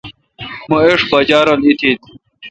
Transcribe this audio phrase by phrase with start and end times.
[0.69, 1.91] مہ ایݭٹ بجا رل اُتہ۔